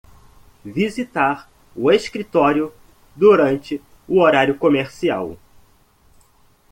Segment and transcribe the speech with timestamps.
[0.65, 2.73] Visitar o escritório
[3.15, 5.37] durante o horário comercial